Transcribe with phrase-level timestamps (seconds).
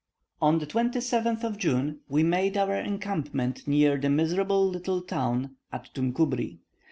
[0.41, 6.11] On the 27th of June we made our encampment near the miserable little town Attum
[6.11, 6.57] Kobri.